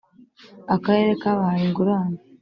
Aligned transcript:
Akarere 0.75 1.11
kabahaye 1.21 1.63
ingurane 1.67 2.19